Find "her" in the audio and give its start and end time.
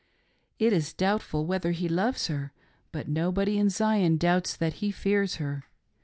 2.25-2.53, 5.35-5.65